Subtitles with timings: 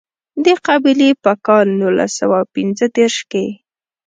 [0.43, 3.45] دې قبیلې په کال نولس سوه پېنځه دېرش کې.